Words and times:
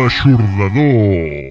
L'aixordador. 0.00 1.49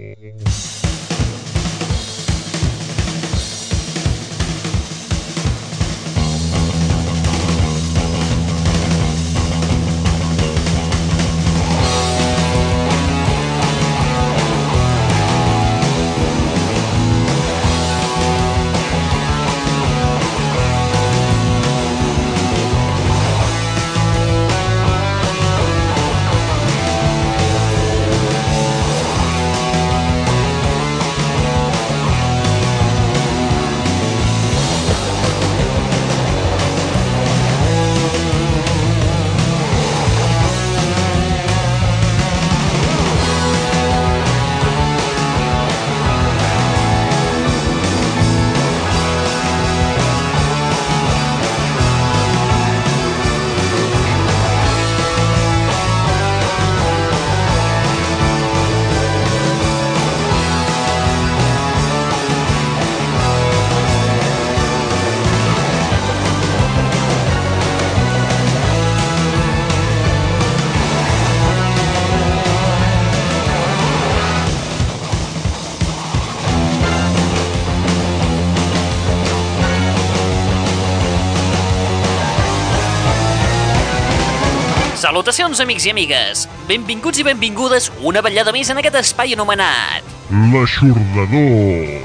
Salutacions, 85.59 85.67
amics 85.67 85.85
i 85.85 85.91
amigues! 85.91 86.47
Benvinguts 86.67 87.19
i 87.19 87.23
benvingudes 87.25 87.89
una 88.05 88.21
vetllada 88.23 88.53
més 88.55 88.69
en 88.71 88.79
aquest 88.79 88.95
espai 88.95 89.33
anomenat... 89.35 90.05
L'aixordador. 90.53 91.99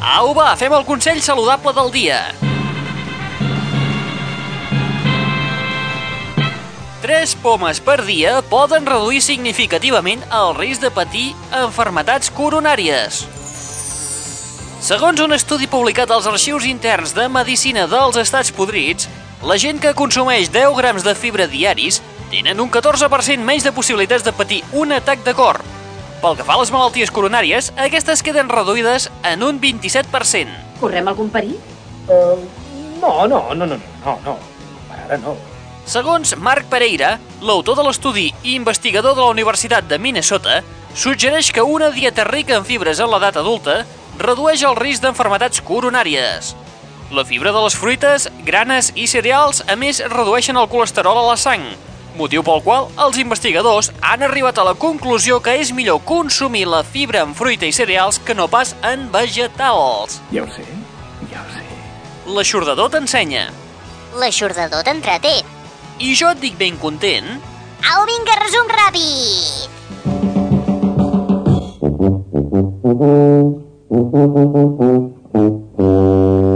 Au, 0.00 0.32
va, 0.36 0.52
fem 0.60 0.72
el 0.74 0.84
consell 0.84 1.20
saludable 1.24 1.72
del 1.76 1.90
dia. 1.94 2.18
Tres 7.00 7.34
pomes 7.40 7.80
per 7.80 8.02
dia 8.04 8.36
poden 8.50 8.84
reduir 8.84 9.22
significativament 9.24 10.20
el 10.28 10.52
risc 10.58 10.84
de 10.84 10.92
patir 10.92 11.30
enfermetats 11.62 12.28
coronàries. 12.36 13.24
Segons 14.84 15.20
un 15.24 15.32
estudi 15.36 15.68
publicat 15.70 16.12
als 16.12 16.28
arxius 16.28 16.68
interns 16.68 17.16
de 17.16 17.28
Medicina 17.32 17.88
dels 17.88 18.20
Estats 18.20 18.52
Podrits, 18.52 19.08
la 19.40 19.56
gent 19.56 19.80
que 19.80 19.96
consumeix 19.96 20.52
10 20.52 20.76
grams 20.76 21.04
de 21.06 21.16
fibra 21.16 21.48
diaris 21.48 22.02
tenen 22.30 22.62
un 22.62 22.70
14% 22.70 23.44
menys 23.44 23.66
de 23.66 23.74
possibilitats 23.74 24.24
de 24.24 24.32
patir 24.32 24.62
un 24.72 24.94
atac 24.94 25.24
de 25.26 25.34
cor. 25.34 25.60
Pel 26.20 26.36
que 26.36 26.44
fa 26.44 26.54
a 26.56 26.60
les 26.60 26.70
malalties 26.72 27.10
coronàries, 27.12 27.70
aquestes 27.80 28.22
queden 28.22 28.50
reduïdes 28.52 29.08
en 29.26 29.42
un 29.42 29.60
27%. 29.60 30.52
Correm 30.80 31.08
algun 31.08 31.30
perill? 31.32 31.56
Uh, 32.06 32.36
no, 33.00 33.26
no, 33.26 33.40
no, 33.54 33.66
no, 33.66 33.78
no, 34.04 34.18
no. 34.24 34.36
Per 34.88 35.00
ara 35.06 35.18
no. 35.22 35.36
Segons 35.90 36.36
Marc 36.36 36.68
Pereira, 36.70 37.16
l'autor 37.42 37.78
de 37.78 37.86
l'estudi 37.86 38.28
i 38.44 38.54
investigador 38.54 39.16
de 39.16 39.24
la 39.24 39.32
Universitat 39.32 39.88
de 39.88 39.98
Minnesota, 39.98 40.60
suggereix 40.94 41.50
que 41.56 41.64
una 41.64 41.90
dieta 41.90 42.24
rica 42.28 42.54
en 42.58 42.68
fibres 42.68 43.00
en 43.00 43.10
l'edat 43.10 43.40
adulta 43.40 43.80
redueix 44.20 44.62
el 44.68 44.76
risc 44.76 45.02
d'enfermetats 45.02 45.64
coronàries. 45.64 46.54
La 47.10 47.24
fibra 47.26 47.50
de 47.50 47.62
les 47.64 47.74
fruites, 47.74 48.28
granes 48.46 48.92
i 48.94 49.08
cereals, 49.10 49.64
a 49.66 49.74
més, 49.74 49.98
redueixen 50.12 50.60
el 50.60 50.68
colesterol 50.70 51.18
a 51.18 51.30
la 51.32 51.38
sang, 51.40 51.64
motiu 52.20 52.44
pel 52.46 52.60
qual 52.64 52.88
els 53.00 53.18
investigadors 53.22 53.90
han 54.04 54.22
arribat 54.26 54.60
a 54.60 54.66
la 54.68 54.76
conclusió 54.78 55.40
que 55.42 55.56
és 55.62 55.72
millor 55.76 56.02
consumir 56.06 56.66
la 56.68 56.82
fibra 56.84 57.24
en 57.24 57.34
fruita 57.34 57.66
i 57.68 57.72
cereals 57.74 58.20
que 58.20 58.36
no 58.36 58.46
pas 58.52 58.74
en 58.86 59.08
vegetals. 59.12 60.20
Ja 60.34 60.44
ho 60.44 60.50
sé, 60.52 60.66
ja 61.32 61.40
ho 61.40 61.48
sé. 61.54 61.64
L'aixordador 62.30 62.92
t'ensenya. 62.92 63.48
L'aixordador 64.20 64.84
t'entreté. 64.86 65.40
I 66.00 66.14
jo 66.16 66.30
et 66.32 66.40
dic 66.40 66.56
ben 66.60 66.78
content 66.80 67.40
Au, 67.80 68.04
vinga, 68.08 68.36
resum 68.44 68.68
ràpid! 68.68 69.68
Sumari. 75.80 76.46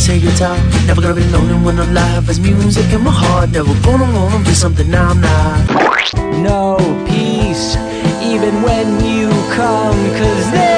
to 0.00 0.06
say 0.06 0.20
guitar. 0.20 0.56
Never 0.86 1.00
gonna 1.00 1.14
be 1.14 1.24
lonely 1.30 1.54
when 1.64 1.78
all 1.78 1.98
I 1.98 2.06
have 2.14 2.28
is 2.28 2.40
music 2.40 2.92
in 2.92 3.02
my 3.02 3.10
heart. 3.10 3.50
Never 3.50 3.74
gonna 3.82 4.08
wanna 4.16 4.44
be 4.44 4.54
something 4.54 4.94
I'm 4.94 5.20
not. 5.20 6.14
No 6.48 6.76
peace, 7.06 7.76
even 8.22 8.62
when 8.62 8.88
you 9.04 9.28
come, 9.56 10.00
cause 10.18 10.69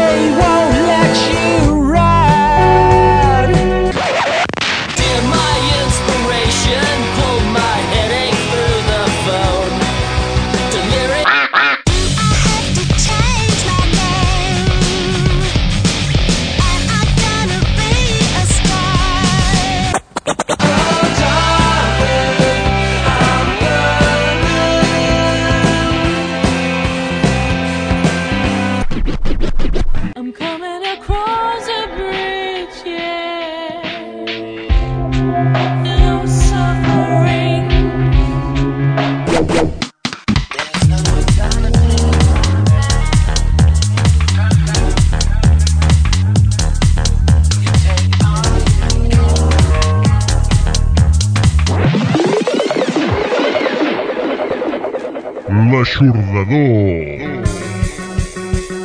L'aixordador. 55.71 57.23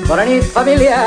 Bona 0.07 0.25
nit, 0.29 0.43
família! 0.53 1.01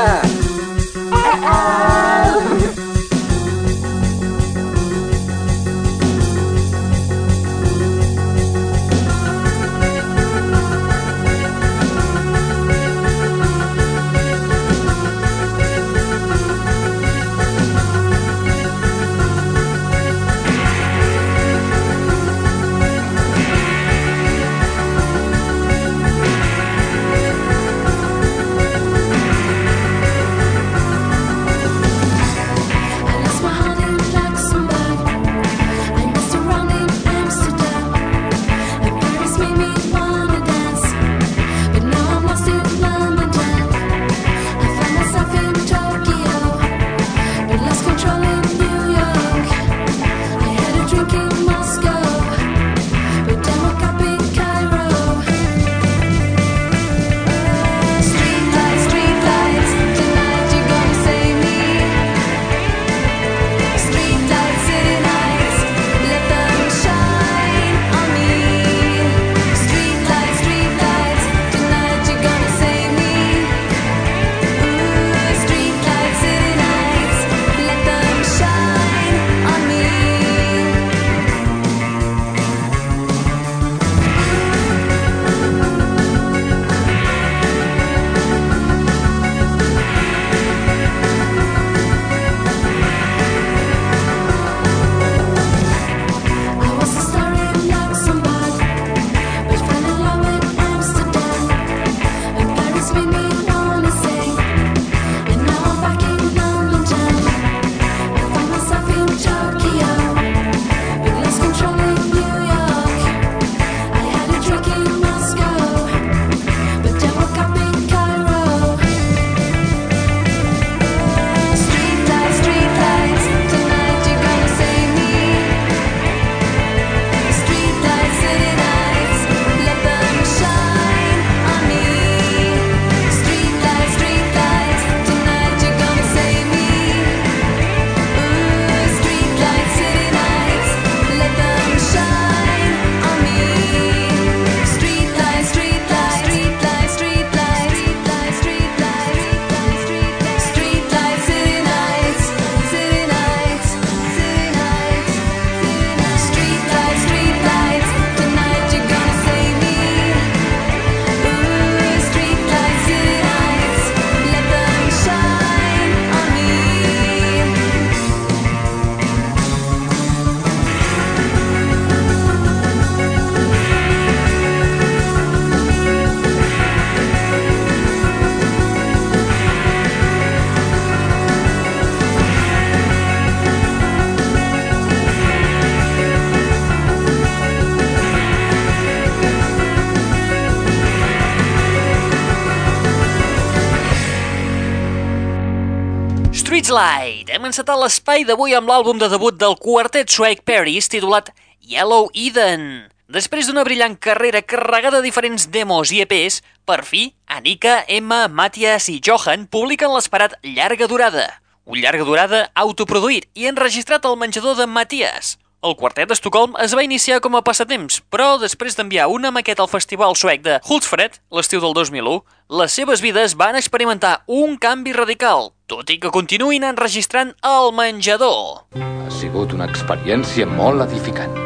Light! 196.71 197.27
Hem 197.35 197.49
encetat 197.49 197.79
l'espai 197.81 198.23
d'avui 198.23 198.53
amb 198.55 198.71
l'àlbum 198.71 198.99
de 199.01 199.09
debut 199.11 199.35
del 199.35 199.57
quartet 199.59 200.13
suec 200.15 200.45
Paris 200.47 200.87
titulat 200.93 201.33
Yellow 201.67 202.07
Eden. 202.15 202.87
Després 203.11 203.49
d'una 203.49 203.65
brillant 203.67 203.97
carrera 203.99 204.43
carregada 204.47 205.01
de 205.01 205.09
diferents 205.09 205.49
demos 205.51 205.91
i 205.91 205.99
EPs, 206.05 206.39
per 206.71 206.85
fi, 206.87 207.09
Anika, 207.27 207.81
Emma, 207.91 208.21
Matthias 208.29 208.87
i 208.93 209.01
Johan 209.03 209.49
publiquen 209.51 209.91
l'esperat 209.91 210.39
Llarga 210.47 210.87
Durada. 210.87 211.27
Un 211.67 211.83
llarga 211.83 212.07
durada 212.07 212.45
autoproduït 212.55 213.27
i 213.35 213.51
enregistrat 213.51 214.07
al 214.07 214.19
menjador 214.21 214.55
de 214.59 214.71
Matthias. 214.71 215.37
El 215.61 215.75
quartet 215.77 216.09
d'Estocolm 216.09 216.55
es 216.65 216.73
va 216.73 216.83
iniciar 216.87 217.19
com 217.21 217.35
a 217.37 217.43
passatemps, 217.45 217.99
però 218.09 218.39
després 218.41 218.79
d'enviar 218.79 219.11
una 219.13 219.29
maqueta 219.29 219.61
al 219.61 219.69
festival 219.69 220.17
suec 220.17 220.41
de 220.47 220.55
Hultsfred, 220.65 221.19
l'estiu 221.37 221.61
del 221.61 221.77
2001, 221.77 222.15
les 222.63 222.79
seves 222.79 223.05
vides 223.05 223.37
van 223.37 223.61
experimentar 223.61 224.15
un 224.25 224.57
canvi 224.57 224.97
radical, 224.97 225.51
tot 225.69 225.93
i 225.93 225.99
que 226.01 226.15
continuïn 226.17 226.65
enregistrant 226.65 227.37
al 227.45 227.75
menjador. 227.77 228.65
Ha 228.81 229.13
sigut 229.21 229.53
una 229.53 229.69
experiència 229.69 230.49
molt 230.49 230.89
edificant. 230.89 231.37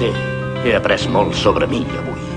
Sí, 0.00 0.08
he 0.64 0.72
après 0.72 1.10
molt 1.12 1.36
sobre 1.36 1.68
mi 1.68 1.84
avui. 2.00 2.31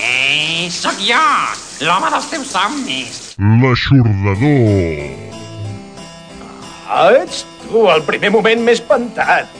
Eh, 0.00 0.70
sóc 0.72 0.96
jo, 1.04 1.20
l'home 1.84 2.08
dels 2.14 2.28
teus 2.32 2.52
somnis. 2.54 3.18
L'aixordador. 3.60 5.10
Ah, 6.88 7.10
ets 7.20 7.44
tu, 7.66 7.84
el 7.92 8.02
primer 8.08 8.30
moment 8.32 8.64
m'he 8.64 8.74
espantat. 8.78 9.59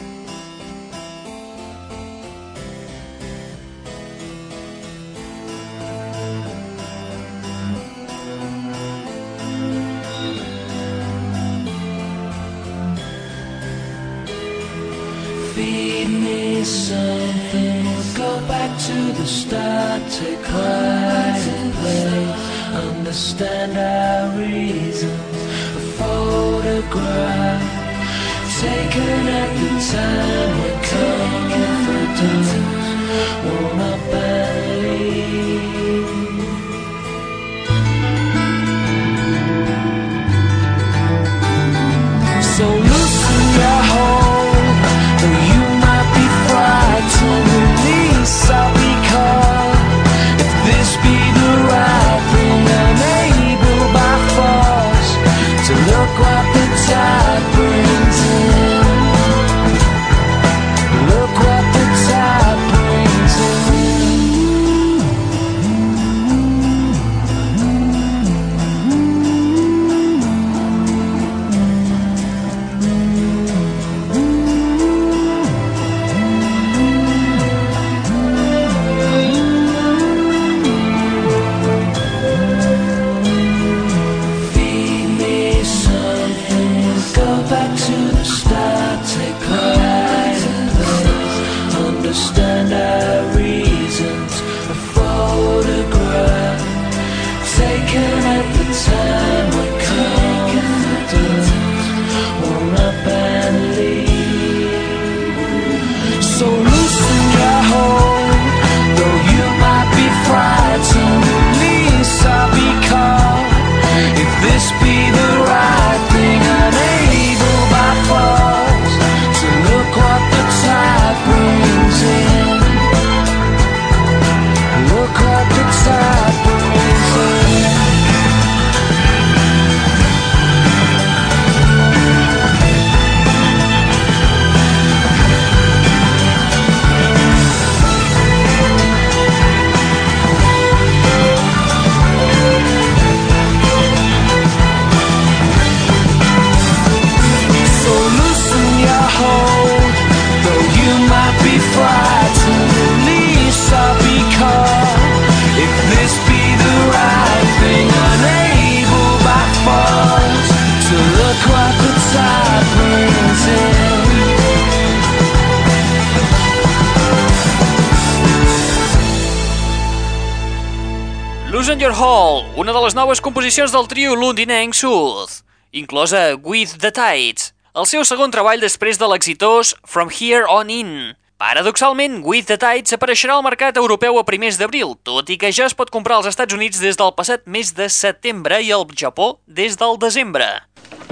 Loosen 171.70 171.86
Your 171.86 171.94
Hall, 171.94 172.42
una 172.56 172.72
de 172.72 172.80
les 172.82 172.96
noves 172.98 173.20
composicions 173.22 173.70
del 173.70 173.86
trio 173.86 174.16
londinenc 174.18 174.74
Sooth, 174.74 175.44
inclosa 175.70 176.34
With 176.34 176.80
the 176.82 176.90
Tides, 176.90 177.52
el 177.78 177.86
seu 177.86 178.02
segon 178.02 178.34
treball 178.34 178.58
després 178.58 178.98
de 178.98 179.06
l'exitós 179.06 179.70
From 179.86 180.10
Here 180.10 180.48
On 180.50 180.66
In. 180.66 180.90
Paradoxalment, 181.38 182.24
With 182.26 182.50
the 182.50 182.58
Tides 182.58 182.98
apareixerà 182.98 183.36
al 183.36 183.46
mercat 183.46 183.78
europeu 183.78 184.18
a 184.18 184.26
primers 184.26 184.58
d'abril, 184.58 184.96
tot 185.06 185.30
i 185.30 185.38
que 185.38 185.52
ja 185.54 185.70
es 185.70 185.78
pot 185.78 185.94
comprar 185.94 186.18
als 186.18 186.32
Estats 186.32 186.58
Units 186.58 186.82
des 186.82 186.98
del 186.98 187.14
passat 187.14 187.46
mes 187.46 187.70
de 187.78 187.86
setembre 187.86 188.58
i 188.66 188.74
al 188.74 188.88
Japó 188.90 189.36
des 189.46 189.78
del 189.78 189.94
desembre. 190.02 190.50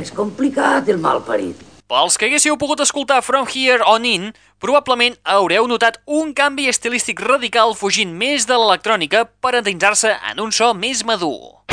És 0.02 0.10
complicat, 0.10 0.90
el 0.90 0.98
malparit. 0.98 1.67
Pels 1.88 2.18
que 2.20 2.26
haguéssiu 2.28 2.58
pogut 2.60 2.82
escoltar 2.84 3.22
From 3.24 3.46
Here 3.48 3.80
On 3.88 4.04
In, 4.04 4.26
probablement 4.60 5.14
haureu 5.24 5.64
notat 5.64 5.96
un 6.04 6.34
canvi 6.36 6.66
estilístic 6.68 7.22
radical 7.24 7.72
fugint 7.72 8.12
més 8.12 8.44
de 8.44 8.58
l'electrònica 8.60 9.22
per 9.40 9.54
endinsar-se 9.62 10.12
en 10.28 10.42
un 10.44 10.52
so 10.52 10.74
més 10.76 11.00
madur. 11.08 11.64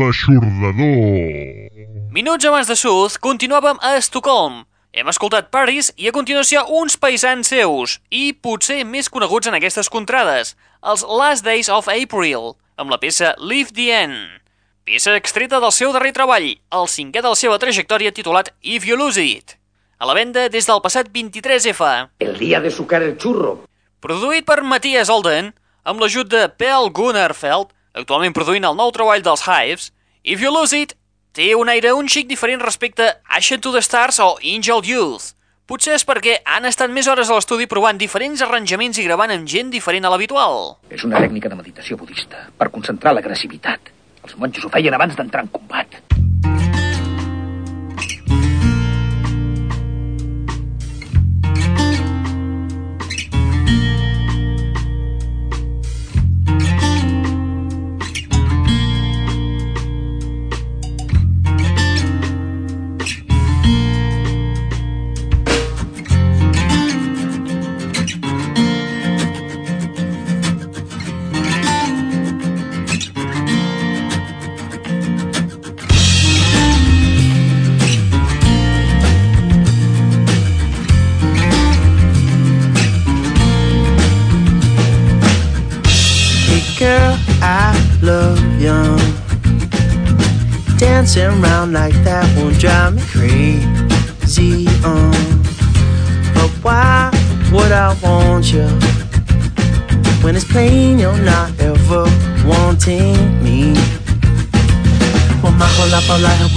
L'aixordador. 0.00 1.68
Minuts 2.08 2.48
abans 2.48 2.72
de 2.72 2.80
Sooth, 2.80 3.20
continuàvem 3.20 3.76
a 3.84 3.98
Estocolm. 4.00 4.64
Hem 4.94 5.08
escoltat 5.10 5.48
Paris 5.50 5.88
i 5.98 6.06
a 6.06 6.12
continuació 6.14 6.60
uns 6.78 6.94
paisans 7.02 7.48
seus, 7.50 7.96
i 8.14 8.28
potser 8.46 8.84
més 8.86 9.08
coneguts 9.10 9.50
en 9.50 9.56
aquestes 9.58 9.90
contrades, 9.90 10.52
els 10.86 11.02
Last 11.02 11.42
Days 11.42 11.66
of 11.66 11.88
April, 11.90 12.52
amb 12.78 12.94
la 12.94 13.00
peça 13.02 13.32
Leave 13.42 13.74
the 13.74 13.88
End. 13.90 14.38
Peça 14.86 15.16
extreta 15.18 15.58
del 15.58 15.74
seu 15.74 15.90
darrer 15.90 16.14
treball, 16.14 16.46
el 16.78 16.86
cinquè 16.86 17.24
de 17.24 17.34
la 17.34 17.40
seva 17.40 17.58
trajectòria 17.58 18.14
titulat 18.14 18.52
If 18.62 18.86
You 18.86 19.00
Lose 19.00 19.18
It. 19.18 19.56
A 19.98 20.06
la 20.06 20.14
venda 20.14 20.46
des 20.46 20.70
del 20.70 20.82
passat 20.84 21.10
23F. 21.10 21.90
El 22.22 22.38
día 22.38 22.62
de 22.62 22.70
sucar 22.70 23.02
el 23.02 23.16
churro. 23.18 23.64
Produït 23.98 24.46
per 24.46 24.62
Matthias 24.62 25.10
Olden, 25.10 25.50
amb 25.82 26.06
l'ajut 26.06 26.30
de 26.30 26.46
Pel 26.54 26.92
Gunnerfeld, 26.94 27.74
actualment 27.98 28.36
produint 28.36 28.70
el 28.70 28.78
nou 28.78 28.94
treball 28.94 29.26
dels 29.26 29.42
Hives, 29.50 29.90
If 30.22 30.38
You 30.38 30.54
Lose 30.54 30.86
It 30.86 30.94
té 31.34 31.54
un 31.58 31.68
aire 31.68 31.90
un 31.98 32.06
xic 32.06 32.28
diferent 32.30 32.62
respecte 32.62 33.08
a 33.10 33.38
Ashen 33.38 33.60
to 33.60 33.72
the 33.74 33.82
Stars 33.82 34.20
o 34.22 34.36
Angel 34.38 34.84
Youth. 34.86 35.32
Potser 35.66 35.96
és 35.96 36.04
perquè 36.06 36.36
han 36.44 36.68
estat 36.68 36.92
més 36.94 37.08
hores 37.10 37.30
a 37.32 37.38
l'estudi 37.38 37.66
provant 37.66 37.98
diferents 37.98 38.44
arranjaments 38.44 39.00
i 39.00 39.06
gravant 39.08 39.32
amb 39.34 39.48
gent 39.50 39.72
diferent 39.72 40.06
a 40.06 40.12
l'habitual. 40.12 40.76
És 40.94 41.02
una 41.08 41.18
tècnica 41.24 41.50
de 41.50 41.58
meditació 41.58 41.98
budista 41.98 42.46
per 42.54 42.70
concentrar 42.70 43.16
l'agressivitat. 43.16 43.90
Els 44.22 44.36
monjos 44.38 44.68
ho 44.68 44.70
feien 44.76 44.94
abans 44.94 45.16
d'entrar 45.18 45.42
en 45.42 45.50
combat. 45.56 46.13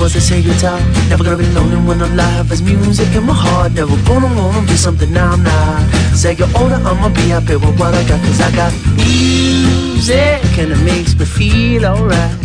Was 0.08 0.13
to 0.13 0.22
say 0.22 0.41
guitar. 0.41 0.80
Never 1.10 1.24
gonna 1.24 1.38
be 1.38 1.48
lonely 1.48 1.76
when 1.88 2.00
alive. 2.02 2.50
As 2.52 2.62
music 2.62 3.13
in 3.13 3.24
my 3.26 3.34
heart. 3.34 3.74
Never 3.74 3.98
gonna 4.08 4.30
wanna 4.39 4.65
be 4.65 4.78
something 4.78 5.12
I'm 5.17 5.43
not. 5.43 5.84
Say 6.15 6.34
you're 6.34 6.48
older, 6.56 6.80
I'ma 6.89 7.10
be 7.10 7.28
happy 7.36 7.58
with 7.58 7.78
what 7.80 7.93
I 7.93 8.04
got. 8.08 8.20
Cause 8.26 8.39
I 8.39 8.50
got 8.62 8.72
music 8.96 10.43
and 10.62 10.72
it 10.72 10.82
makes 10.91 11.13
me 11.20 11.26
feel 11.26 11.86
alright. 11.86 12.38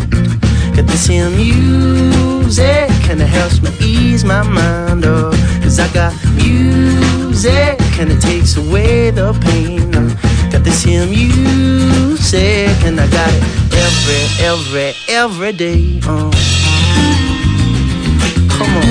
Got 0.75 0.87
this 0.90 1.07
here 1.07 1.31
music 1.31 2.90
and 3.11 3.20
it 3.20 3.31
helps 3.38 3.62
me 3.62 3.70
ease 3.81 4.25
my 4.25 4.42
mind. 4.42 5.05
Oh, 5.05 5.31
cause 5.62 5.79
I 5.79 5.88
got 5.92 6.12
music 6.35 7.79
and 8.01 8.11
it 8.11 8.20
takes 8.20 8.57
away 8.57 9.11
the 9.11 9.33
pain. 9.46 9.94
Oh, 9.94 10.11
got 10.51 10.64
this 10.64 10.83
here 10.83 11.07
music 11.07 12.75
and 12.87 12.98
I 12.98 13.07
got 13.18 13.31
it 13.38 13.44
every, 13.87 14.22
every, 14.51 14.90
every 15.09 15.53
day. 15.53 16.01
Uh. 16.05 16.72
Come 18.57 18.77
on. 18.77 18.88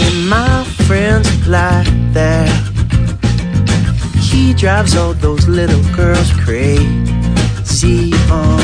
And 0.00 0.28
my 0.28 0.64
friends 0.86 1.28
like 1.48 1.86
that. 2.12 2.48
He 4.20 4.52
drives 4.54 4.96
all 4.96 5.14
those 5.14 5.48
little 5.48 5.82
girls 5.94 6.30
crazy. 6.44 8.12
Um, 8.30 8.60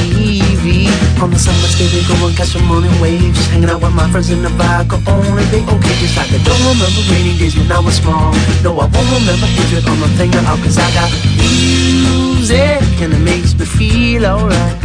On 1.22 1.30
the 1.30 1.38
summer 1.38 1.68
day, 1.78 1.88
we 1.88 2.04
go 2.06 2.14
and 2.26 2.36
catch 2.36 2.48
some 2.48 2.66
morning 2.66 2.92
waves. 3.00 3.46
Hanging 3.48 3.70
out 3.70 3.80
with 3.80 3.94
my 3.94 4.08
friends 4.10 4.30
in 4.30 4.42
the 4.42 4.50
bar, 4.60 4.84
go 4.84 4.96
on 5.08 5.38
and 5.38 5.48
they 5.48 5.62
okay. 5.64 5.94
Just 5.98 6.16
like 6.16 6.30
I 6.30 6.38
don't 6.44 6.60
remember 6.68 7.00
rainy 7.10 7.36
days 7.38 7.56
when 7.56 7.72
I 7.72 7.80
was 7.80 7.96
small. 7.96 8.32
No, 8.62 8.76
I 8.78 8.86
won't 8.92 9.10
remember 9.18 9.46
hatred 9.56 9.88
on 9.88 9.98
my 9.98 10.08
finger 10.20 10.38
out, 10.44 10.58
cause 10.60 10.76
I 10.76 10.88
got 10.92 11.10
music 11.40 12.84
and 13.00 13.12
it 13.14 13.24
makes 13.24 13.58
me 13.58 13.64
feel 13.64 14.26
alright. 14.26 14.76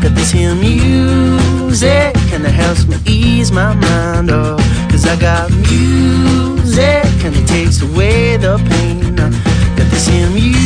Got 0.00 0.14
this 0.14 0.30
here 0.30 0.54
music 0.54 2.16
and 2.32 2.46
it 2.46 2.54
helps 2.54 2.86
me 2.86 2.96
ease 3.04 3.50
my 3.50 3.74
mind 3.74 4.30
oh 4.30 4.56
Cause 4.88 5.04
I 5.04 5.16
got 5.16 5.50
music 5.50 7.04
and 7.24 7.34
it 7.34 7.48
takes 7.48 7.82
away 7.82 8.36
the 8.36 8.58
pain. 8.70 9.16
Got 9.76 9.90
this 9.90 10.06
here 10.06 10.30
music 10.30 10.57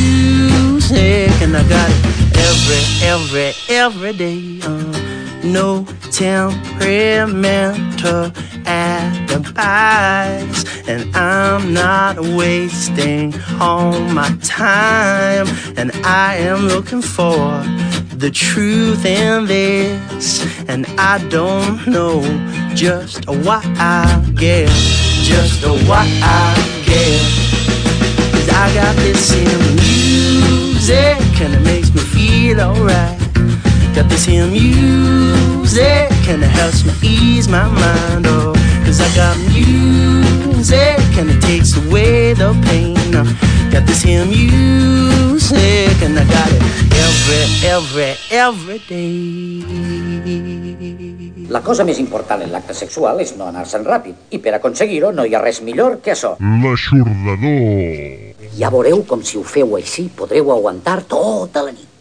and 0.94 1.56
I 1.56 1.66
got 1.68 1.90
it 1.90 1.96
every, 2.36 2.82
every, 3.06 3.52
every 3.68 4.12
day. 4.12 4.60
Oh. 4.62 5.08
No 5.44 5.84
temperamental 6.12 8.30
alibis 8.64 10.64
And 10.88 11.16
I'm 11.16 11.72
not 11.72 12.20
wasting 12.20 13.34
all 13.60 13.98
my 14.00 14.30
time. 14.42 15.48
And 15.76 15.90
I 16.04 16.36
am 16.36 16.68
looking 16.68 17.02
for 17.02 17.64
the 18.14 18.30
truth 18.32 19.04
in 19.04 19.46
this. 19.46 20.46
And 20.68 20.86
I 20.98 21.18
don't 21.28 21.84
know 21.88 22.22
just 22.74 23.26
what 23.28 23.66
I 23.78 24.24
get 24.36 24.70
just 25.22 25.62
what 25.88 26.06
I 26.20 26.51
got 33.94 34.08
this 34.08 34.26
in 34.28 34.50
music 34.50 36.10
and 36.28 36.42
it 36.42 36.50
helps 36.60 36.84
me 36.84 36.92
ease 37.02 37.48
my 37.48 37.68
mind 37.68 38.26
oh 38.26 38.52
cause 38.84 39.00
I 39.00 39.08
got 39.14 39.36
music 39.52 41.00
and 41.18 41.30
it 41.30 41.40
takes 41.42 41.76
away 41.76 42.32
the 42.34 42.52
pain 42.68 42.96
oh, 43.14 43.24
got 43.70 43.86
this 43.86 44.02
here 44.02 44.24
music 44.24 46.00
and 46.02 46.18
I 46.18 46.24
got 46.24 46.48
it 46.52 46.62
every, 47.02 47.42
every, 47.68 48.14
every 48.30 48.78
day. 48.88 49.62
La 51.52 51.60
cosa 51.60 51.84
més 51.84 51.98
important 52.00 52.40
en 52.44 52.52
l'acte 52.52 52.74
sexual 52.76 53.20
és 53.20 53.34
no 53.36 53.44
anar-se'n 53.50 53.84
ràpid, 53.84 54.14
i 54.32 54.38
per 54.40 54.54
aconseguir-ho 54.56 55.12
no 55.12 55.26
hi 55.28 55.34
ha 55.36 55.42
res 55.42 55.60
millor 55.66 56.00
que 56.04 56.14
això. 56.14 56.36
L'aixordador. 56.64 58.48
Ja 58.56 58.72
veureu 58.72 59.04
com 59.08 59.20
si 59.26 59.38
ho 59.38 59.44
feu 59.44 59.76
així 59.76 60.08
podreu 60.16 60.52
aguantar 60.54 61.02
tota 61.08 61.66
la 61.66 61.72
nit. 61.76 61.91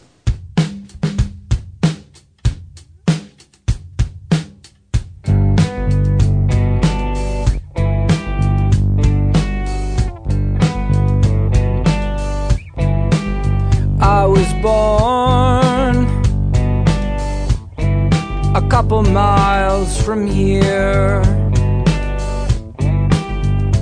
Couple 18.81 19.03
miles 19.03 20.01
from 20.01 20.25
here. 20.25 21.21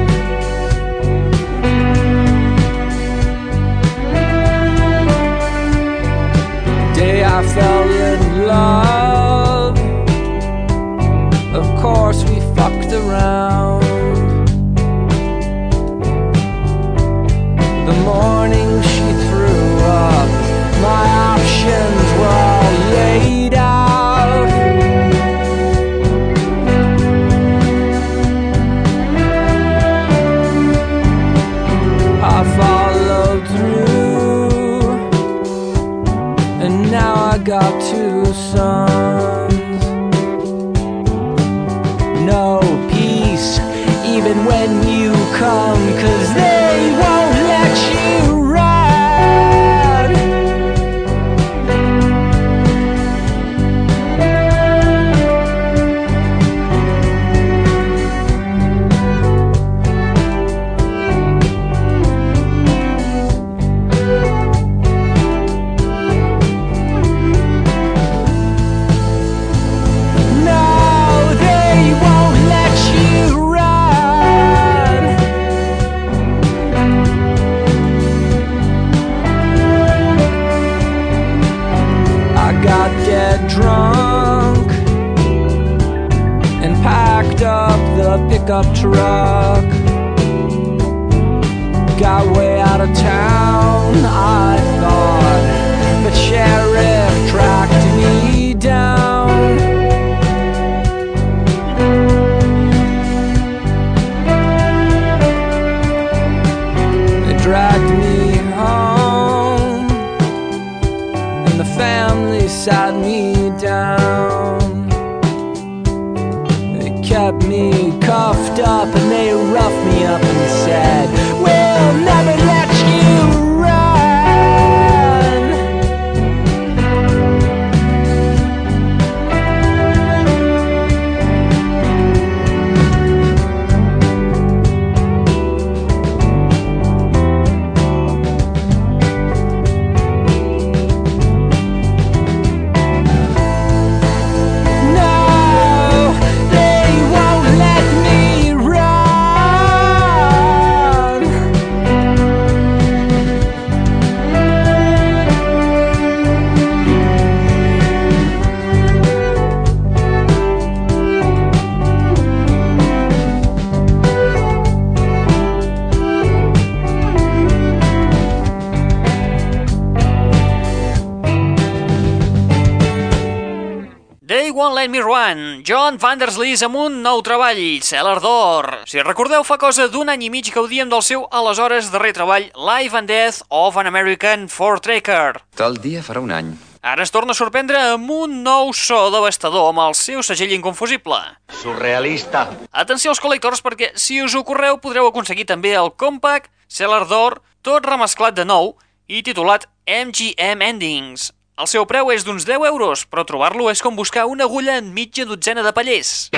Run, 175.97 175.99
John 175.99 176.09
Vanderslees 176.09 176.61
amb 176.61 176.75
un 176.77 177.01
nou 177.01 177.21
treball, 177.25 177.81
Cellar 177.81 178.19
d'Or. 178.21 178.83
Si 178.85 179.01
recordeu, 179.01 179.43
fa 179.43 179.57
cosa 179.57 179.87
d'un 179.87 180.09
any 180.09 180.27
i 180.27 180.29
mig 180.29 180.51
que 180.51 180.59
audíem 180.59 180.89
del 180.89 181.01
seu 181.01 181.25
aleshores 181.31 181.89
darrer 181.91 182.13
treball 182.13 182.51
Life 182.53 182.95
and 182.95 183.07
Death 183.07 183.41
of 183.49 183.77
an 183.77 183.87
American 183.87 184.47
Four 184.47 184.79
Tracker. 184.79 185.41
Tal 185.55 185.77
dia 185.81 186.03
farà 186.03 186.21
un 186.21 186.31
any. 186.31 186.53
Ara 186.83 187.03
es 187.03 187.11
torna 187.11 187.33
a 187.33 187.35
sorprendre 187.37 187.79
amb 187.95 188.11
un 188.11 188.43
nou 188.43 188.73
so 188.73 189.09
devastador 189.09 189.71
amb 189.71 189.81
el 189.87 189.95
seu 189.97 190.21
segell 190.21 190.53
inconfusible. 190.53 191.17
Surrealista. 191.61 192.45
Atenció 192.71 193.11
als 193.11 193.21
col·lectors 193.23 193.63
perquè, 193.65 193.95
si 193.95 194.21
us 194.21 194.35
ho 194.35 194.43
correu, 194.45 194.77
podreu 194.77 195.09
aconseguir 195.09 195.47
també 195.49 195.73
el 195.73 195.95
Compact 195.97 196.51
Cellar 196.67 197.07
d'Or, 197.07 197.41
tot 197.65 197.85
remesclat 197.85 198.37
de 198.37 198.45
nou 198.45 198.75
i 199.07 199.23
titulat 199.25 199.65
MGM 199.87 200.61
Endings. 200.61 201.31
El 201.57 201.65
seu 201.65 201.87
preu 201.89 202.11
és 202.13 202.21
d'uns 202.21 202.43
10 202.45 202.67
euros, 202.69 203.01
però 203.09 203.23
trobar-lo 203.25 203.71
és 203.71 203.81
com 203.81 203.95
buscar 203.97 204.27
una 204.29 204.45
agulla 204.45 204.75
en 204.77 204.91
mitja 204.93 205.25
dotzena 205.25 205.63
de 205.65 205.73
pallers. 205.73 206.29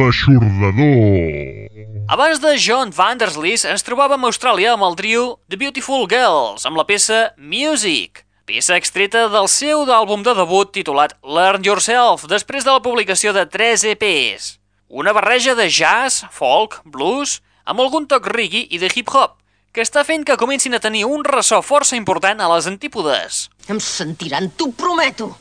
L'aixordador. 0.00 1.65
Abans 2.08 2.38
de 2.38 2.52
John 2.54 2.92
Vanderslees 2.94 3.64
ens 3.66 3.82
trobàvem 3.82 4.22
a 4.22 4.28
Austràlia 4.30 4.76
amb 4.76 4.84
el 4.86 4.94
trio 4.94 5.22
The 5.50 5.58
Beautiful 5.58 6.04
Girls, 6.06 6.62
amb 6.68 6.78
la 6.78 6.84
peça 6.86 7.32
Music, 7.34 8.22
peça 8.46 8.76
extreta 8.78 9.24
del 9.32 9.48
seu 9.50 9.82
àlbum 9.90 10.22
de 10.22 10.36
debut 10.38 10.70
titulat 10.70 11.16
Learn 11.26 11.66
Yourself, 11.66 12.28
després 12.30 12.62
de 12.62 12.70
la 12.70 12.84
publicació 12.84 13.34
de 13.34 13.42
3 13.50 13.88
EPs. 13.96 14.52
Una 14.86 15.10
barreja 15.16 15.56
de 15.58 15.66
jazz, 15.66 16.22
folk, 16.30 16.78
blues, 16.84 17.40
amb 17.66 17.82
algun 17.82 18.06
toc 18.06 18.30
reggae 18.30 18.68
i 18.70 18.78
de 18.78 18.86
hip-hop, 18.86 19.40
que 19.74 19.82
està 19.82 20.06
fent 20.06 20.22
que 20.22 20.38
comencin 20.38 20.78
a 20.78 20.82
tenir 20.86 21.08
un 21.10 21.26
ressò 21.26 21.58
força 21.58 21.98
important 21.98 22.38
a 22.38 22.52
les 22.54 22.70
antípodes. 22.70 23.48
Em 23.66 23.82
sentiran, 23.82 24.52
t'ho 24.54 24.70
prometo. 24.78 25.34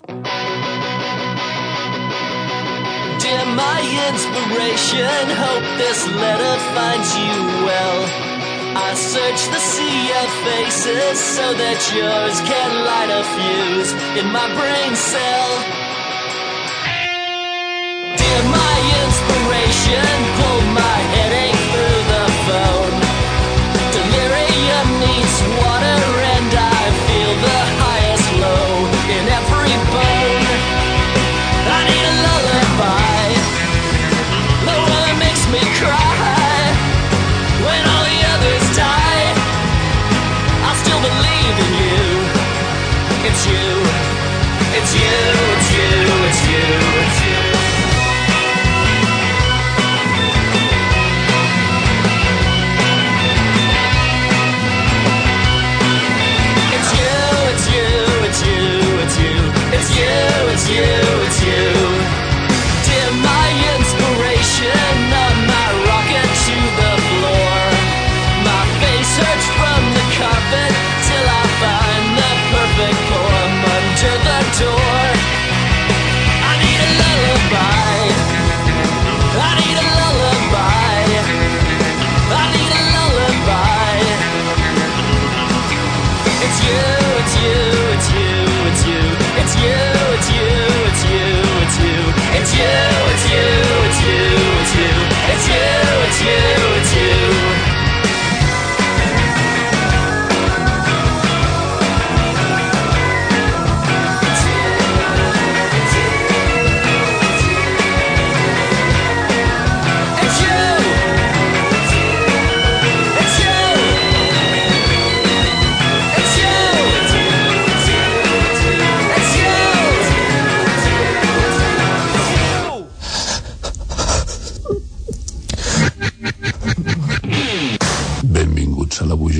Dear 3.25 3.45
my 3.57 3.81
inspiration, 4.09 5.25
hope 5.33 5.65
this 5.81 6.05
letter 6.05 6.55
finds 6.77 7.09
you 7.17 7.33
well. 7.65 7.99
I 8.77 8.93
search 8.93 9.41
the 9.49 9.57
sea 9.57 10.05
of 10.21 10.29
faces 10.45 11.17
so 11.33 11.45
that 11.57 11.79
yours 11.89 12.37
can 12.45 12.71
light 12.85 13.09
a 13.09 13.23
fuse 13.33 13.91
in 14.21 14.27
my 14.29 14.45
brain 14.53 14.93
cell. 14.93 15.51
Dear 18.13 18.43
my 18.61 18.77
inspiration, 19.01 20.13
pull 20.37 20.61
my 20.77 20.97
headache 21.17 21.44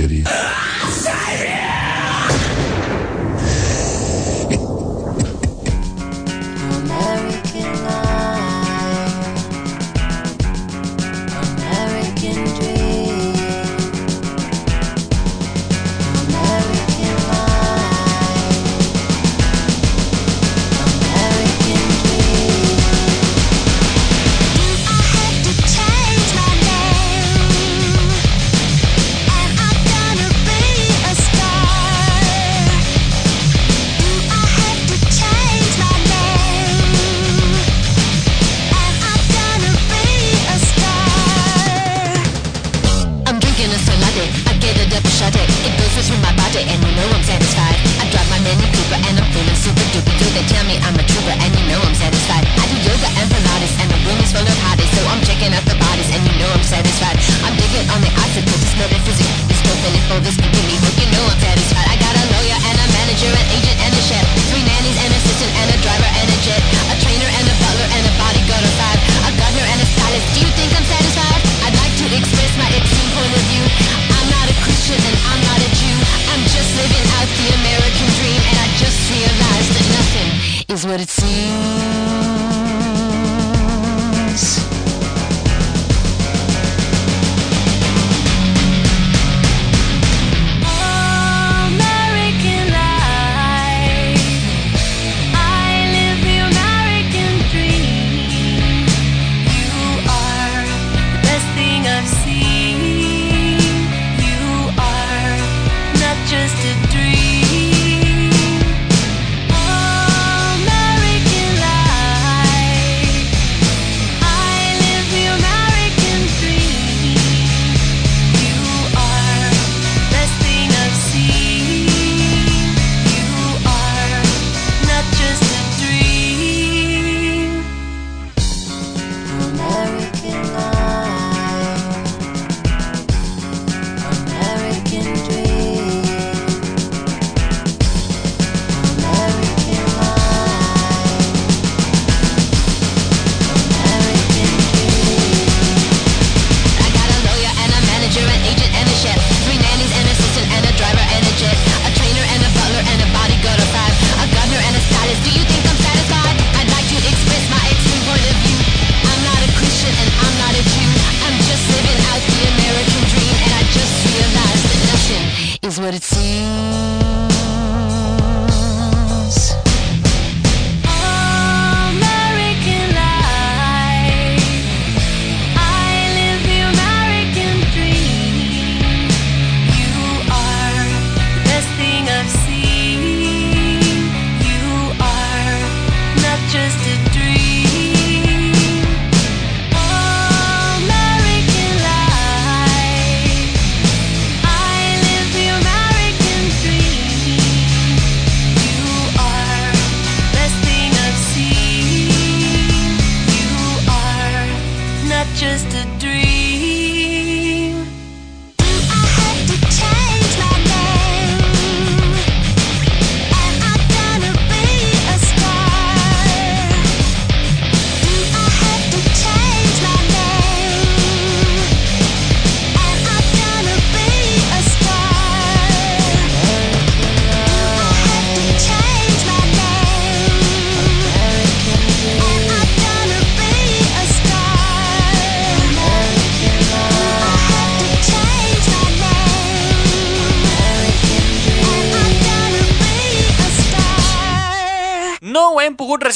periferia. 0.07 1.74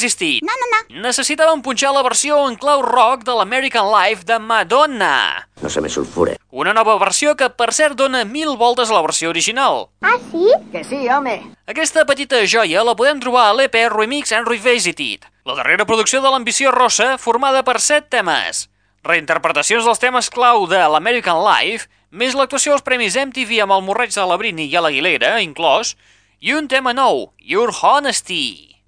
Resistir. 0.00 0.40
No, 0.42 0.52
no, 0.56 0.68
no. 0.72 0.80
Necessitàvem 1.04 1.60
punxar 1.62 1.92
la 1.92 2.02
versió 2.02 2.40
en 2.48 2.56
clau 2.60 2.80
rock 2.82 3.24
de 3.28 3.34
l'American 3.36 3.90
Life 3.92 4.24
de 4.24 4.38
Madonna. 4.38 5.46
No 5.60 5.68
se 5.68 5.80
me 5.80 5.88
sulfure. 5.88 6.38
Una 6.50 6.72
nova 6.72 6.96
versió 6.98 7.36
que, 7.36 7.50
per 7.50 7.72
cert, 7.76 7.96
dona 7.98 8.24
mil 8.24 8.56
voltes 8.56 8.90
a 8.90 8.96
la 8.96 9.02
versió 9.04 9.30
original. 9.30 9.88
Ah, 10.00 10.16
sí? 10.30 10.48
Que 10.72 10.82
sí, 10.84 11.06
home. 11.08 11.36
Aquesta 11.66 12.06
petita 12.08 12.40
joia 12.46 12.84
la 12.84 12.96
podem 12.96 13.20
trobar 13.20 13.50
a 13.50 13.54
l'EP 13.54 13.76
Remix 13.92 14.32
and 14.32 14.48
Revisited, 14.48 15.28
la 15.44 15.58
darrera 15.60 15.86
producció 15.86 16.22
de 16.24 16.32
l'Ambició 16.32 16.72
Rossa, 16.72 17.16
formada 17.18 17.62
per 17.62 17.78
set 17.80 18.08
temes. 18.10 18.68
Reinterpretacions 19.04 19.84
dels 19.84 20.00
temes 20.00 20.28
clau 20.32 20.66
de 20.68 20.80
l'American 20.80 21.44
Life, 21.44 21.88
més 22.10 22.34
l'actuació 22.34 22.74
als 22.74 22.84
Premis 22.84 23.16
MTV 23.16 23.62
amb 23.62 23.76
el 23.76 23.86
morreig 23.86 24.12
de 24.16 24.26
la 24.26 24.40
Britney 24.40 24.68
i 24.68 24.76
a 24.76 24.82
l'Aguilera, 24.84 25.38
inclòs, 25.44 25.94
i 26.40 26.56
un 26.56 26.68
tema 26.68 26.96
nou, 26.96 27.30
Your 27.38 27.72
Honesty. 27.82 28.80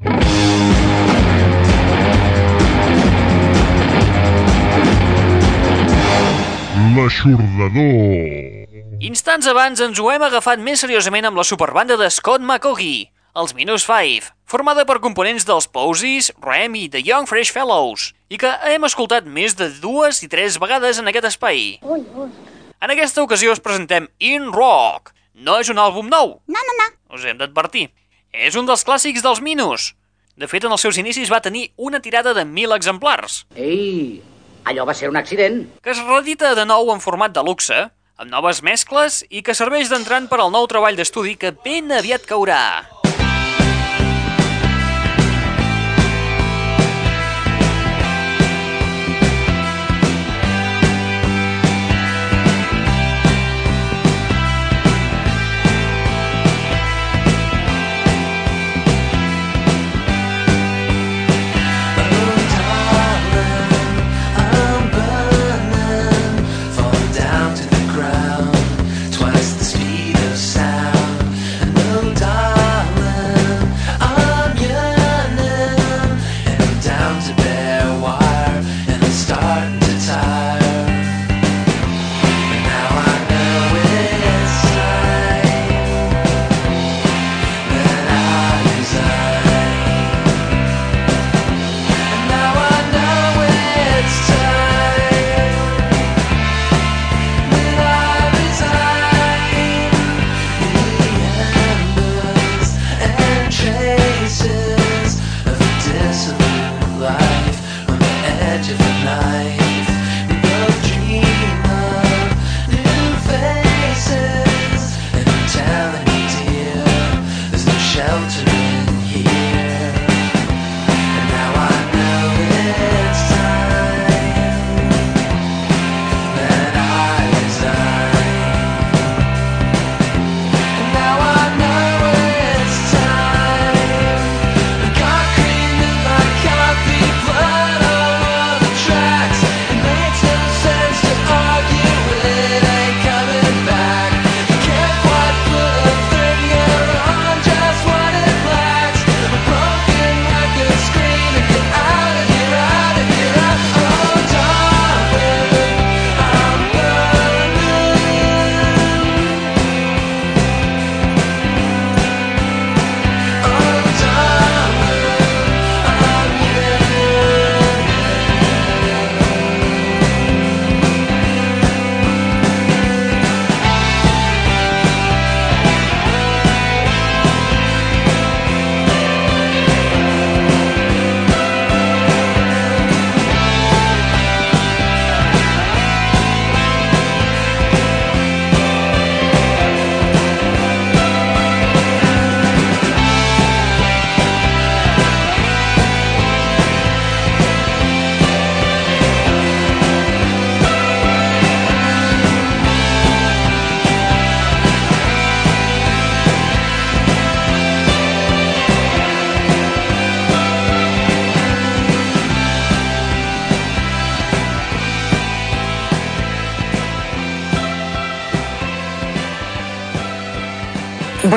L'aixordador. 7.13 9.01
Instants 9.05 9.47
abans 9.51 9.81
ens 9.85 9.99
ho 10.01 10.07
hem 10.13 10.23
agafat 10.25 10.61
més 10.65 10.81
seriosament 10.81 11.27
amb 11.29 11.37
la 11.37 11.45
superbanda 11.45 11.97
de 12.01 12.09
Scott 12.11 12.41
McCaughey, 12.41 13.11
els 13.37 13.53
Minus 13.57 13.85
Five, 13.85 14.31
formada 14.49 14.87
per 14.89 14.97
components 15.05 15.45
dels 15.49 15.67
Posies, 15.69 16.31
Rem 16.41 16.75
i 16.81 16.87
The 16.89 17.03
Young 17.05 17.29
Fresh 17.29 17.53
Fellows, 17.53 18.13
i 18.33 18.39
que 18.41 18.53
hem 18.71 18.87
escoltat 18.89 19.29
més 19.29 19.57
de 19.59 19.69
dues 19.83 20.23
i 20.25 20.31
tres 20.33 20.57
vegades 20.63 21.03
en 21.03 21.11
aquest 21.13 21.29
espai. 21.35 21.79
Ui, 21.83 22.01
ui. 22.17 22.31
En 22.83 22.95
aquesta 22.95 23.23
ocasió 23.23 23.53
us 23.53 23.61
presentem 23.63 24.09
In 24.19 24.49
Rock. 24.53 25.13
No 25.35 25.59
és 25.61 25.69
un 25.73 25.81
àlbum 25.83 26.09
nou, 26.09 26.39
No, 26.49 26.65
no, 26.69 26.79
no. 26.81 26.89
us 27.17 27.25
hem 27.29 27.37
d'advertir. 27.41 27.91
És 28.33 28.57
un 28.57 28.65
dels 28.69 28.85
clàssics 28.89 29.21
dels 29.25 29.43
Minus. 29.45 29.93
De 30.37 30.49
fet, 30.49 30.65
en 30.65 30.73
els 30.73 30.81
seus 30.81 30.97
inicis 30.97 31.29
va 31.31 31.43
tenir 31.45 31.69
una 31.77 32.01
tirada 32.01 32.33
de 32.33 32.47
1.000 32.49 32.73
exemplars, 32.77 33.43
Ei, 33.55 34.23
allò 34.65 34.87
va 34.89 34.95
ser 34.95 35.11
un 35.11 35.17
accident. 35.17 35.67
que 35.83 35.91
es 35.91 36.03
reedita 36.07 36.55
de 36.55 36.65
nou 36.65 36.93
en 36.95 37.01
format 37.01 37.35
de 37.35 37.43
luxe, 37.43 37.91
amb 38.17 38.31
noves 38.31 38.63
mescles 38.63 39.25
i 39.31 39.43
que 39.43 39.55
serveix 39.55 39.91
d'entrant 39.91 40.29
per 40.29 40.41
al 40.41 40.53
nou 40.55 40.67
treball 40.67 40.97
d'estudi 40.97 41.37
que 41.37 41.55
ben 41.65 41.91
aviat 41.93 42.27
caurà. 42.27 43.02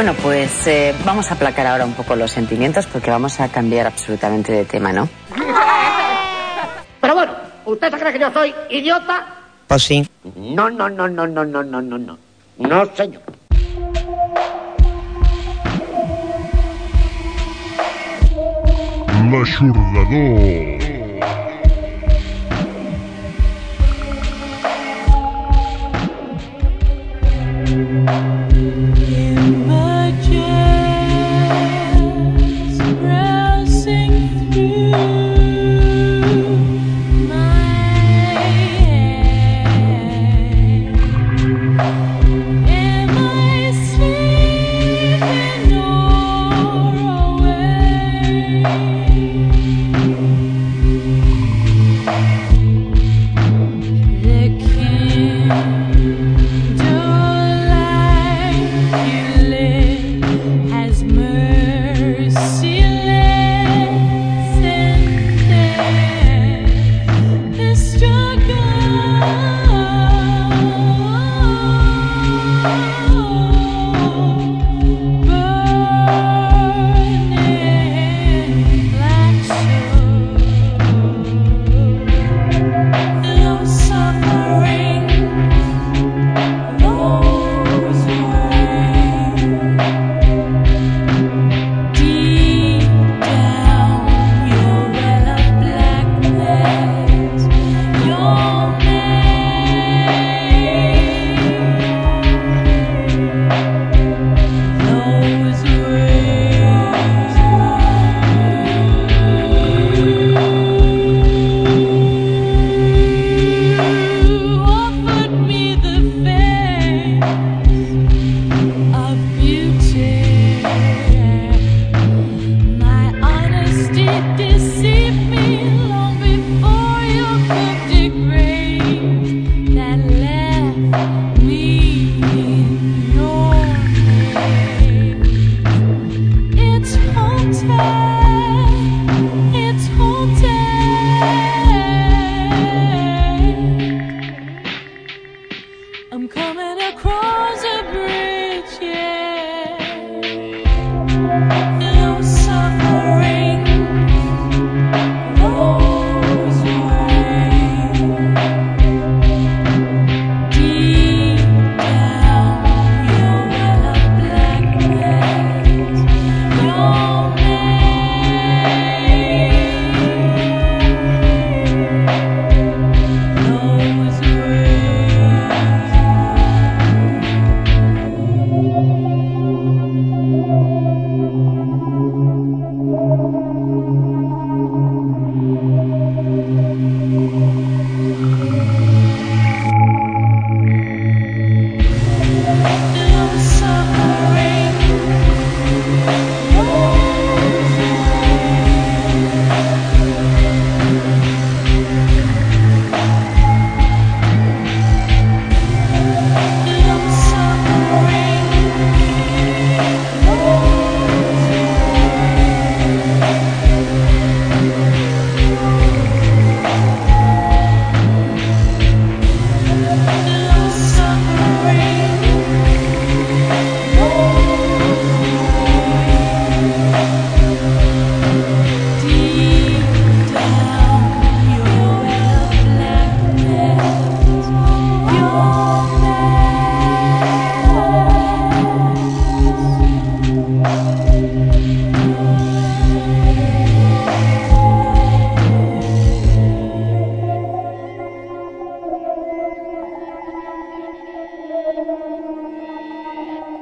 Bueno, 0.05 0.21
pues 0.21 0.67
eh, 0.67 0.93
vamos 1.03 1.31
a 1.31 1.33
aplacar 1.33 1.65
ahora 1.65 1.83
un 1.83 1.95
poco 1.95 2.15
los 2.15 2.29
sentimientos 2.29 2.85
porque 2.85 3.09
vamos 3.09 3.39
a 3.39 3.47
cambiar 3.47 3.87
absolutamente 3.87 4.51
de 4.51 4.63
tema, 4.63 4.93
¿no? 4.93 5.09
Pero 7.01 7.15
bueno, 7.15 7.33
¿usted 7.65 7.89
se 7.89 7.97
cree 7.97 8.13
que 8.13 8.19
yo 8.19 8.31
soy 8.31 8.53
idiota? 8.69 9.25
Pues 9.65 9.81
sí. 9.81 10.07
No, 10.35 10.69
no, 10.69 10.91
no, 10.91 11.07
no, 11.07 11.25
no, 11.25 11.43
no, 11.43 11.63
no, 11.63 11.81
no, 11.81 11.97
no. 11.97 12.19
No, 12.59 12.85
señor. 12.95 13.23
L'aixordador. 19.31 20.85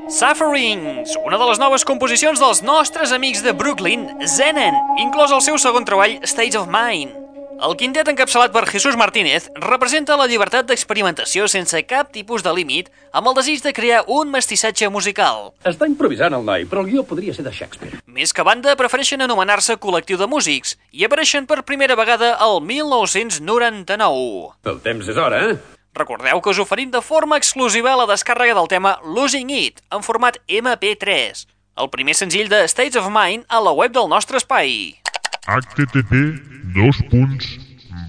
Sufferings, 0.09 1.15
una 1.23 1.37
de 1.37 1.45
les 1.47 1.59
noves 1.61 1.85
composicions 1.87 2.39
dels 2.41 2.59
nostres 2.61 3.13
amics 3.15 3.39
de 3.43 3.53
Brooklyn, 3.55 4.03
Zenen, 4.27 4.75
inclòs 4.99 5.31
el 5.31 5.41
seu 5.41 5.55
segon 5.57 5.85
treball, 5.87 6.17
State 6.27 6.59
of 6.59 6.67
Mind. 6.67 7.15
El 7.63 7.77
quintet 7.79 8.09
encapçalat 8.11 8.51
per 8.51 8.65
Jesús 8.67 8.97
Martínez 8.99 9.45
representa 9.63 10.17
la 10.19 10.25
llibertat 10.27 10.67
d'experimentació 10.67 11.47
sense 11.47 11.79
cap 11.87 12.09
tipus 12.11 12.43
de 12.43 12.51
límit 12.51 12.89
amb 13.15 13.29
el 13.31 13.37
desig 13.37 13.63
de 13.63 13.71
crear 13.71 14.01
un 14.11 14.33
mestissatge 14.33 14.89
musical. 14.91 15.53
Està 15.63 15.87
improvisant 15.87 16.35
el 16.35 16.43
noi, 16.43 16.65
però 16.67 16.83
el 16.83 16.91
guió 16.91 17.05
podria 17.07 17.31
ser 17.35 17.45
de 17.47 17.53
Shakespeare. 17.55 18.01
Més 18.03 18.35
que 18.35 18.43
banda, 18.43 18.75
prefereixen 18.75 19.23
anomenar-se 19.23 19.79
col·lectiu 19.79 20.19
de 20.19 20.27
músics 20.27 20.75
i 20.91 21.07
apareixen 21.07 21.47
per 21.47 21.63
primera 21.63 21.95
vegada 21.95 22.33
al 22.35 22.59
1999. 22.59 24.51
El 24.67 24.83
temps 24.83 25.07
és 25.07 25.15
hora, 25.15 25.45
eh? 25.47 25.82
Recordeu 25.93 26.41
que 26.41 26.49
us 26.49 26.57
oferim 26.57 26.89
de 26.89 26.97
forma 27.05 27.37
exclusiva 27.37 27.93
la 27.93 28.09
descàrrega 28.09 28.57
del 28.57 28.65
tema 28.67 28.97
Losing 29.05 29.53
It, 29.53 29.77
en 29.93 30.01
format 30.01 30.41
MP3, 30.49 31.45
el 31.77 31.89
primer 31.93 32.17
senzill 32.17 32.49
de 32.49 32.65
States 32.65 32.97
of 32.97 33.13
Mind 33.13 33.45
a 33.47 33.61
la 33.61 33.69
web 33.77 33.93
del 33.93 34.09
nostre 34.09 34.41
espai. 34.41 34.97
http 35.45 36.41
dos 36.73 36.97
punts 37.11 37.45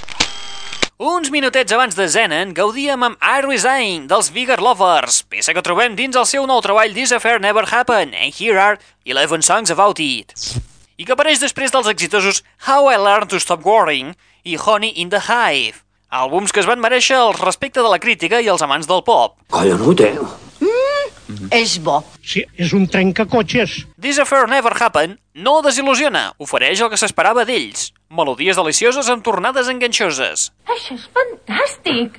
Uns 1.00 1.30
minutets 1.30 1.72
abans 1.72 1.94
de 1.96 2.04
Zenon 2.12 2.50
gaudíem 2.52 3.00
amb 3.06 3.22
I 3.24 3.40
Resign 3.40 4.02
dels 4.04 4.26
Vigor 4.34 4.60
Lovers, 4.60 5.22
peça 5.32 5.54
que 5.56 5.62
trobem 5.64 5.94
dins 5.96 6.12
el 6.12 6.26
seu 6.28 6.44
nou 6.44 6.58
treball 6.60 6.92
This 6.92 7.14
Affair 7.16 7.40
Never 7.40 7.64
Happened, 7.64 8.12
and 8.12 8.36
here 8.36 8.60
are 8.60 8.76
11 9.08 9.40
songs 9.40 9.72
about 9.72 9.96
it. 10.04 10.34
I 11.00 11.06
que 11.08 11.14
apareix 11.16 11.40
després 11.40 11.72
dels 11.72 11.88
exitosos 11.88 12.42
How 12.66 12.90
I 12.92 12.98
Learned 13.00 13.32
to 13.32 13.40
Stop 13.40 13.64
Worrying 13.64 14.12
i 14.44 14.58
Honey 14.60 14.92
in 14.92 15.08
the 15.08 15.22
Hive, 15.24 15.80
àlbums 16.12 16.52
que 16.52 16.60
es 16.60 16.68
van 16.68 16.84
mereixer 16.84 17.16
el 17.16 17.32
respecte 17.38 17.80
de 17.80 17.88
la 17.88 17.98
crítica 17.98 18.42
i 18.44 18.52
els 18.52 18.60
amants 18.60 18.84
del 18.90 19.00
pop. 19.00 19.38
Collonut, 19.48 20.04
eh? 20.04 20.18
És 21.56 21.78
bo. 21.80 22.02
Sí, 22.20 22.44
és 22.60 22.76
un 22.76 22.84
trencacotxes. 22.84 23.86
This 23.96 24.20
Affair 24.20 24.52
Never 24.52 24.76
Happened 24.76 25.16
no 25.32 25.62
desil·lusiona, 25.64 26.34
ofereix 26.36 26.84
el 26.84 26.92
que 26.92 27.00
s'esperava 27.00 27.48
d'ells, 27.48 27.88
melodies 28.10 28.58
delicioses 28.58 29.08
amb 29.08 29.22
tornades 29.24 29.70
enganxoses. 29.70 30.50
Això 30.66 30.96
és 30.98 31.06
fantàstic! 31.14 32.18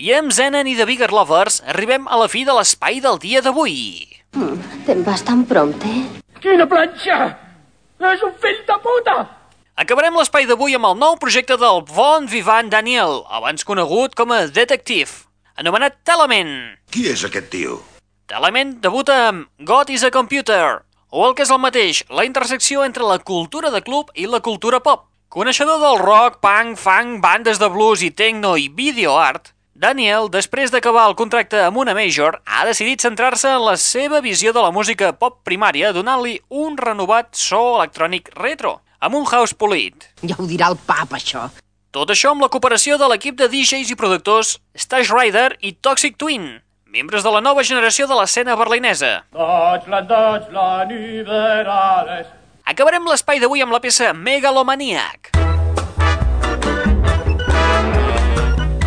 I 0.00 0.10
amb 0.16 0.32
Zenon 0.34 0.66
i 0.66 0.74
The 0.78 0.86
Bigger 0.88 1.10
Lovers 1.12 1.60
arribem 1.70 2.08
a 2.08 2.18
la 2.18 2.28
fi 2.32 2.42
de 2.48 2.56
l'espai 2.56 3.00
del 3.04 3.20
dia 3.22 3.44
d'avui. 3.44 4.08
Te'n 4.88 5.04
vas 5.06 5.22
tan 5.22 5.44
prompte? 5.48 5.92
Quina 6.42 6.66
planxa! 6.68 7.18
És 8.04 8.24
un 8.26 8.34
fill 8.40 8.60
de 8.66 8.78
puta! 8.84 9.16
Acabarem 9.80 10.16
l'espai 10.16 10.48
d'avui 10.48 10.76
amb 10.78 10.88
el 10.90 10.98
nou 10.98 11.16
projecte 11.20 11.56
del 11.60 11.82
Von 11.90 12.28
Vivant 12.30 12.70
Daniel, 12.70 13.22
abans 13.28 13.66
conegut 13.66 14.14
com 14.18 14.32
a 14.34 14.44
Detective, 14.46 15.24
anomenat 15.58 16.00
Telament. 16.06 16.78
Qui 16.90 17.08
és 17.10 17.24
aquest 17.26 17.50
tio? 17.52 17.80
Telament 18.30 18.76
debuta 18.80 19.16
amb 19.28 19.48
God 19.66 19.90
is 19.92 20.04
a 20.06 20.12
Computer, 20.14 20.80
o 21.14 21.28
el 21.28 21.34
que 21.38 21.44
és 21.46 21.50
el 21.54 21.60
mateix, 21.62 22.02
la 22.10 22.24
intersecció 22.26 22.82
entre 22.82 23.06
la 23.06 23.20
cultura 23.22 23.70
de 23.70 23.80
club 23.86 24.10
i 24.18 24.26
la 24.26 24.42
cultura 24.42 24.80
pop. 24.82 25.06
Coneixedor 25.30 25.78
del 25.78 26.00
rock, 26.02 26.40
punk, 26.42 26.74
funk, 26.78 27.20
bandes 27.22 27.60
de 27.62 27.68
blues 27.70 28.02
i 28.02 28.10
techno 28.10 28.56
i 28.58 28.66
video 28.66 29.14
art, 29.18 29.52
Daniel, 29.74 30.28
després 30.30 30.70
d'acabar 30.70 31.04
el 31.10 31.16
contracte 31.18 31.58
amb 31.62 31.78
una 31.82 31.94
major, 31.94 32.40
ha 32.46 32.66
decidit 32.66 33.02
centrar-se 33.02 33.50
en 33.50 33.62
la 33.62 33.76
seva 33.78 34.20
visió 34.22 34.52
de 34.54 34.62
la 34.62 34.70
música 34.74 35.12
pop 35.18 35.40
primària, 35.46 35.92
donant-li 35.94 36.36
un 36.50 36.78
renovat 36.78 37.30
so 37.38 37.62
electrònic 37.78 38.30
retro, 38.38 38.76
amb 38.98 39.18
un 39.18 39.26
house 39.26 39.54
polit. 39.54 40.10
Ja 40.22 40.38
ho 40.38 40.46
dirà 40.50 40.70
el 40.70 40.78
pap, 40.78 41.14
això. 41.18 41.48
Tot 41.94 42.10
això 42.10 42.34
amb 42.34 42.42
la 42.42 42.50
cooperació 42.50 42.98
de 42.98 43.10
l'equip 43.10 43.38
de 43.38 43.50
DJs 43.50 43.90
i 43.90 43.98
productors 43.98 44.56
Stash 44.74 45.14
Rider 45.14 45.52
i 45.62 45.74
Toxic 45.78 46.18
Twin, 46.18 46.56
membres 46.94 47.24
de 47.26 47.30
la 47.34 47.40
nova 47.42 47.64
generació 47.66 48.06
de 48.06 48.14
l'escena 48.14 48.54
berlinesa. 48.54 49.24
Deutschland, 49.34 50.06
Deutschland, 50.08 50.92
über 50.94 51.66
alles. 51.66 52.28
Acabarem 52.70 53.08
l'espai 53.10 53.40
d'avui 53.42 53.64
amb 53.64 53.74
la 53.74 53.80
peça 53.82 54.12
Megalomaniac. 54.14 55.32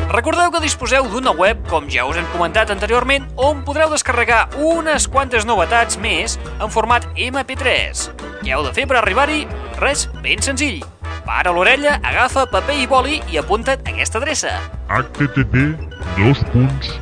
Recordeu 0.07 0.49
que 0.53 0.61
disposeu 0.63 1.05
d'una 1.11 1.33
web, 1.35 1.59
com 1.69 1.89
ja 1.91 2.05
us 2.07 2.17
hem 2.17 2.25
comentat 2.31 2.71
anteriorment, 2.73 3.27
on 3.35 3.59
podreu 3.67 3.91
descarregar 3.91 4.47
unes 4.55 5.05
quantes 5.11 5.45
novetats 5.45 5.99
més 5.99 6.39
en 6.63 6.71
format 6.73 7.05
MP3. 7.13 8.07
Què 8.39 8.55
heu 8.55 8.63
de 8.65 8.71
fer 8.73 8.87
per 8.87 9.01
arribar-hi? 9.01 9.43
Res, 9.83 10.07
ben 10.23 10.41
senzill. 10.41 10.79
Para 11.27 11.51
l'orella, 11.51 11.99
agafa 12.07 12.47
paper 12.47 12.79
i 12.79 12.87
boli 12.87 13.19
i 13.27 13.37
apunta't 13.37 13.83
aquesta 13.91 14.23
adreça. 14.23 14.55
http 14.87 15.75
dos 16.15 16.39
punts 16.55 16.95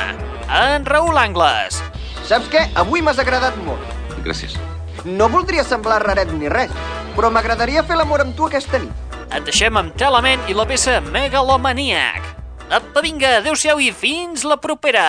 En 0.47 0.85
Raül 0.87 1.17
Angles. 1.19 1.83
Saps 2.27 2.47
què? 2.51 2.61
Avui 2.79 3.01
m'has 3.03 3.19
agradat 3.23 3.55
molt. 3.65 3.83
Gràcies. 4.25 4.53
No 5.07 5.25
voldria 5.31 5.63
semblar 5.63 6.01
raret 6.03 6.29
ni 6.35 6.47
res, 6.51 6.71
però 7.15 7.27
m'agradaria 7.31 7.83
fer 7.87 7.97
l'amor 7.99 8.19
amb 8.25 8.35
tu 8.35 8.43
aquesta 8.47 8.77
nit. 8.83 8.93
Et 9.27 9.43
deixem 9.43 9.77
amb 9.79 9.95
Telament 9.99 10.41
i 10.47 10.53
la 10.55 10.65
peça 10.67 11.01
Megalomaniac. 11.11 12.23
Apa, 12.67 12.99
vinga, 13.03 13.37
adeu-siau 13.39 13.79
i 13.79 13.93
fins 13.95 14.43
la 14.43 14.57
propera! 14.59 15.07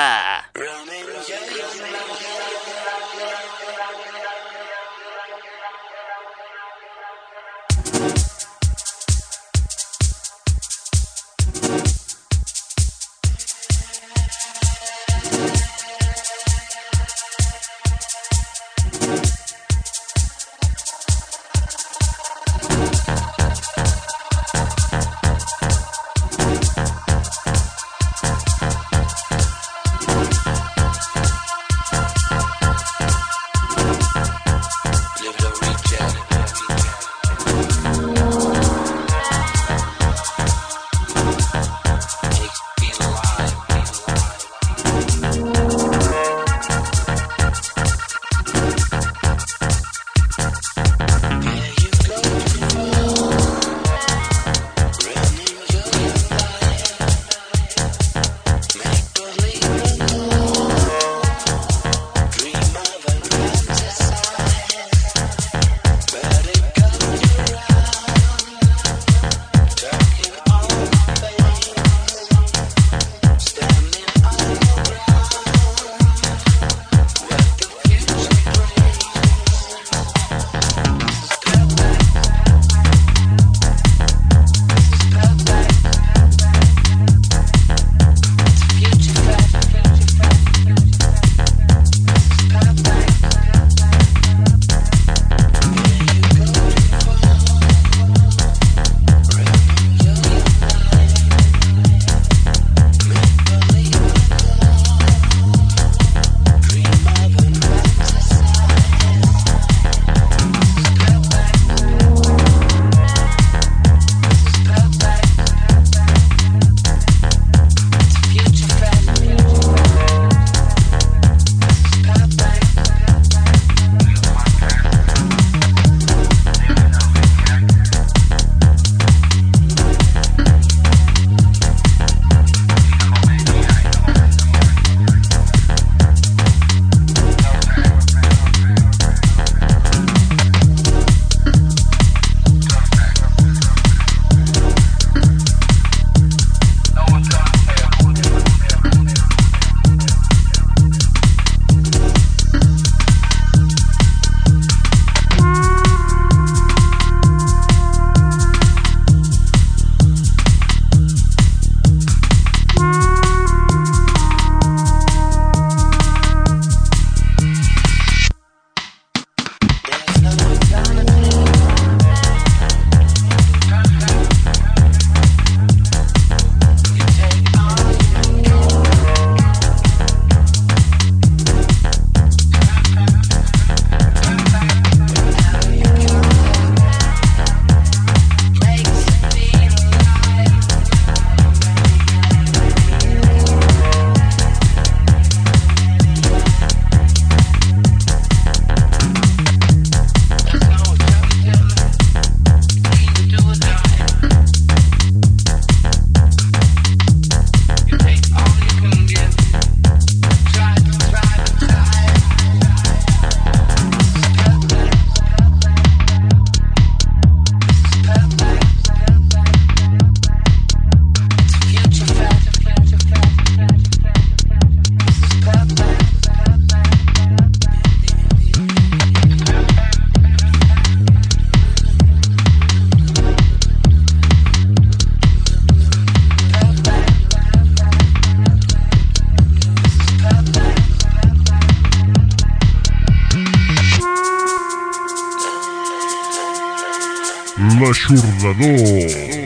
L'aixordador. 248.59 249.39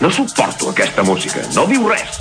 No 0.00 0.10
suporto 0.10 0.70
aquesta 0.70 1.02
música. 1.02 1.42
No 1.54 1.66
diu 1.66 1.88
res. 1.90 2.19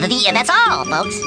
The, 0.00 0.08
the, 0.08 0.14
the, 0.14 0.32
that's 0.32 0.48
all, 0.48 0.86
folks. 0.86 1.20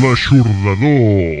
L'aixordador. 0.00 1.39